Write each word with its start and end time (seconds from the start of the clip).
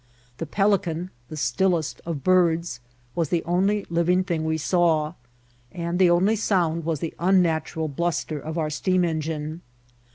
The 0.39 0.47
pel 0.47 0.75
ioan, 0.79 1.11
the 1.29 1.37
stillest 1.37 2.01
of 2.07 2.23
birds, 2.23 2.79
was 3.13 3.29
the 3.29 3.43
only 3.43 3.85
living 3.87 4.23
thing 4.23 4.43
we 4.45 4.57
saw, 4.57 5.13
and 5.71 5.99
the 5.99 6.09
only 6.09 6.35
sound 6.35 6.85
was 6.85 7.01
the 7.01 7.13
unnatural 7.19 7.87
bluster 7.87 8.39
of 8.39 8.57
our 8.57 8.71
steam 8.71 9.05
engine. 9.05 9.61